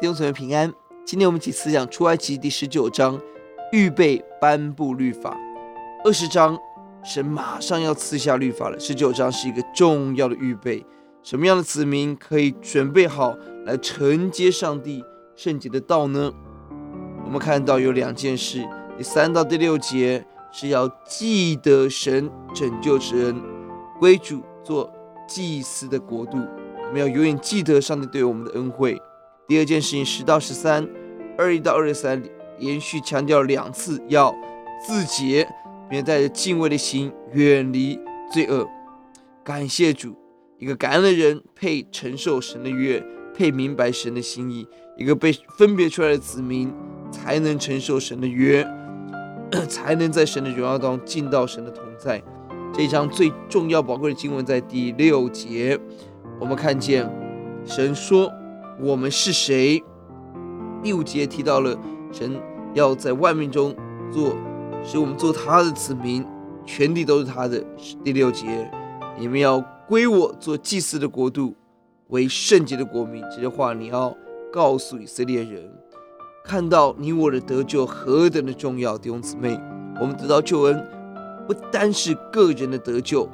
[0.00, 0.72] 弟兄姊妹平安。
[1.04, 3.20] 今天我们一起思想出埃及第十九章，
[3.72, 5.36] 预备颁布律法。
[6.04, 6.56] 二十章
[7.02, 10.86] 神马上要赐下律法了，十九章是一个重要的预备。
[11.24, 13.34] 什么样的子民可以准备好
[13.66, 15.02] 来承接上帝
[15.34, 16.32] 圣洁的道呢？
[17.24, 18.64] 我们看到有两件事，
[18.96, 23.42] 第三到第六节是要记得神拯救之恩，
[23.98, 24.88] 归主做
[25.26, 26.38] 祭司的国度。
[26.86, 28.96] 我们要永远记得上帝对我们的恩惠。
[29.48, 30.86] 第二件事情，十到十三，
[31.38, 32.22] 二一到二十三，
[32.58, 34.34] 连续强调两次要
[34.86, 35.48] 自洁，
[35.88, 37.98] 并带着敬畏的心远离
[38.30, 38.68] 罪恶。
[39.42, 40.14] 感谢主，
[40.58, 43.02] 一个感恩的人配承受神的约，
[43.34, 44.68] 配明白神的心意。
[44.98, 46.70] 一个被分别出来的子民，
[47.10, 48.68] 才能承受神的约，
[49.66, 52.22] 才能在神的荣耀当中进到神的同在。
[52.74, 55.80] 这一章最重要宝贵的经文在第六节。
[56.38, 57.10] 我们看见
[57.64, 58.30] 神说
[58.80, 59.82] ：“我们是谁？”
[60.82, 61.76] 第五节提到了
[62.12, 62.40] 神
[62.74, 63.74] 要在万民中
[64.12, 64.34] 做，
[64.84, 66.24] 使我们做他的子民，
[66.64, 67.64] 全地都是他的。
[68.04, 68.70] 第六节，
[69.18, 71.54] 你们要归我做祭祀的国度，
[72.08, 73.22] 为圣洁的国民。
[73.30, 74.16] 这些话你要
[74.52, 75.68] 告诉以色列人，
[76.44, 79.58] 看到你我的得救何等的重要，弟兄姊妹，
[80.00, 80.86] 我们得到救恩，
[81.46, 83.28] 不单是个人的得救。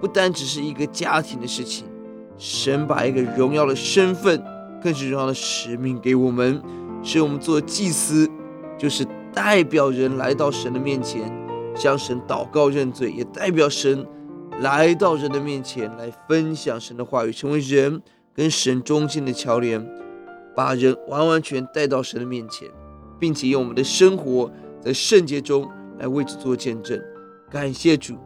[0.00, 1.86] 不单只是一个家庭的事情，
[2.36, 4.42] 神把一个荣耀的身份，
[4.82, 6.60] 更是荣耀的使命给我们，
[7.02, 8.28] 使我们做祭司，
[8.76, 11.32] 就是代表人来到神的面前，
[11.74, 14.06] 向神祷告认罪，也代表神
[14.60, 18.02] 来到人的面前来分享神的话语，成为人
[18.34, 19.86] 跟神中间的桥梁，
[20.54, 22.68] 把人完完全带到神的面前，
[23.18, 25.68] 并且用我们的生活在圣洁中
[25.98, 27.00] 来为之做见证。
[27.50, 28.16] 感谢主。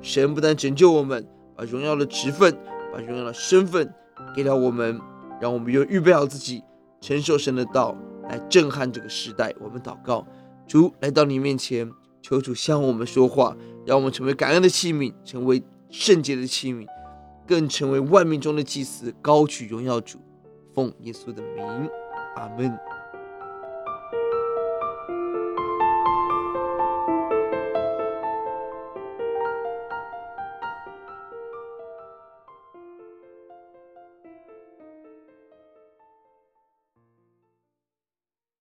[0.00, 2.56] 神不但拯救我们，把荣耀的职分、
[2.92, 3.92] 把荣耀的身份
[4.34, 5.00] 给了我们，
[5.40, 6.62] 让我们又预备好自己，
[7.00, 7.96] 承受神的道，
[8.28, 9.54] 来震撼这个时代。
[9.60, 10.26] 我们祷告，
[10.66, 11.90] 主来到你面前，
[12.22, 16.86] 求主向我们说话，让我们成为感恩的器皿，成为圣洁的器皿，
[17.46, 20.18] 更成为万民中的祭司，高举荣耀主。
[20.74, 21.90] 奉耶稣的名，
[22.36, 22.78] 阿门。